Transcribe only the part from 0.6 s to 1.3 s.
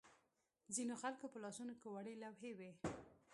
ځینو خلکو